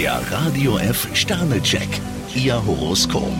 Der 0.00 0.18
Radio 0.30 0.78
F 0.78 1.08
Sternecheck. 1.12 1.86
Ihr 2.34 2.64
Horoskop. 2.64 3.34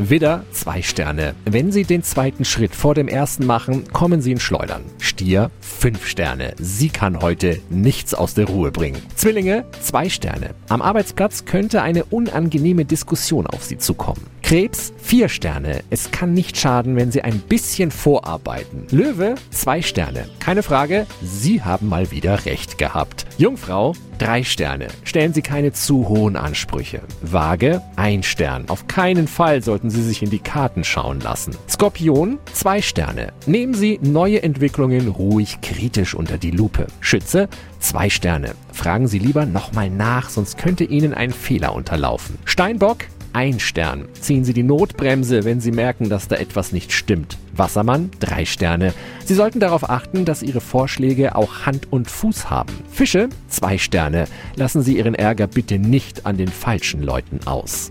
Widder, 0.00 0.42
zwei 0.50 0.82
Sterne. 0.82 1.36
Wenn 1.44 1.70
Sie 1.70 1.84
den 1.84 2.02
zweiten 2.02 2.44
Schritt 2.44 2.74
vor 2.74 2.96
dem 2.96 3.06
ersten 3.06 3.46
machen, 3.46 3.84
kommen 3.92 4.20
Sie 4.20 4.32
in 4.32 4.40
Schleudern. 4.40 4.82
Stier, 5.14 5.52
fünf 5.60 6.08
Sterne. 6.08 6.54
Sie 6.58 6.88
kann 6.88 7.20
heute 7.20 7.60
nichts 7.70 8.14
aus 8.14 8.34
der 8.34 8.46
Ruhe 8.46 8.72
bringen. 8.72 9.00
Zwillinge, 9.14 9.64
zwei 9.80 10.08
Sterne. 10.08 10.56
Am 10.68 10.82
Arbeitsplatz 10.82 11.44
könnte 11.44 11.82
eine 11.82 12.04
unangenehme 12.06 12.84
Diskussion 12.84 13.46
auf 13.46 13.62
Sie 13.62 13.78
zukommen. 13.78 14.26
Krebs, 14.42 14.92
vier 14.98 15.28
Sterne. 15.28 15.82
Es 15.88 16.10
kann 16.10 16.34
nicht 16.34 16.58
schaden, 16.58 16.96
wenn 16.96 17.12
Sie 17.12 17.22
ein 17.22 17.38
bisschen 17.38 17.92
vorarbeiten. 17.92 18.86
Löwe, 18.90 19.36
zwei 19.50 19.80
Sterne. 19.80 20.28
Keine 20.38 20.62
Frage, 20.62 21.06
Sie 21.22 21.62
haben 21.62 21.88
mal 21.88 22.10
wieder 22.10 22.44
recht 22.44 22.76
gehabt. 22.76 23.24
Jungfrau, 23.38 23.94
drei 24.18 24.44
Sterne. 24.44 24.88
Stellen 25.04 25.32
Sie 25.32 25.40
keine 25.40 25.72
zu 25.72 26.08
hohen 26.08 26.36
Ansprüche. 26.36 27.00
Waage, 27.22 27.80
ein 27.96 28.22
Stern. 28.22 28.68
Auf 28.68 28.86
keinen 28.86 29.28
Fall 29.28 29.62
sollten 29.62 29.88
Sie 29.88 30.02
sich 30.02 30.22
in 30.22 30.28
die 30.30 30.40
Karten 30.40 30.84
schauen 30.84 31.20
lassen. 31.20 31.56
Skorpion, 31.68 32.38
zwei 32.52 32.82
Sterne. 32.82 33.32
Nehmen 33.46 33.72
Sie 33.72 33.98
neue 34.02 34.42
Entwicklungen 34.42 35.03
ruhig 35.08 35.60
kritisch 35.60 36.14
unter 36.14 36.38
die 36.38 36.50
Lupe. 36.50 36.86
Schütze, 37.00 37.48
zwei 37.80 38.10
Sterne. 38.10 38.54
Fragen 38.72 39.06
Sie 39.06 39.18
lieber 39.18 39.46
nochmal 39.46 39.90
nach, 39.90 40.30
sonst 40.30 40.58
könnte 40.58 40.84
Ihnen 40.84 41.14
ein 41.14 41.32
Fehler 41.32 41.74
unterlaufen. 41.74 42.38
Steinbock, 42.44 43.06
ein 43.34 43.58
Stern. 43.58 44.06
Ziehen 44.20 44.44
Sie 44.44 44.52
die 44.52 44.62
Notbremse, 44.62 45.44
wenn 45.44 45.60
Sie 45.60 45.72
merken, 45.72 46.08
dass 46.08 46.28
da 46.28 46.36
etwas 46.36 46.72
nicht 46.72 46.92
stimmt. 46.92 47.36
Wassermann, 47.52 48.10
drei 48.20 48.44
Sterne. 48.44 48.94
Sie 49.24 49.34
sollten 49.34 49.60
darauf 49.60 49.90
achten, 49.90 50.24
dass 50.24 50.42
Ihre 50.42 50.60
Vorschläge 50.60 51.34
auch 51.34 51.66
Hand 51.66 51.92
und 51.92 52.10
Fuß 52.10 52.48
haben. 52.48 52.72
Fische, 52.90 53.28
zwei 53.48 53.76
Sterne. 53.78 54.26
Lassen 54.54 54.82
Sie 54.82 54.96
Ihren 54.96 55.14
Ärger 55.14 55.48
bitte 55.48 55.78
nicht 55.78 56.26
an 56.26 56.36
den 56.36 56.48
falschen 56.48 57.02
Leuten 57.02 57.40
aus. 57.44 57.90